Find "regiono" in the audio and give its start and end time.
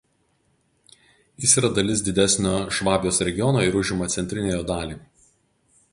3.29-3.63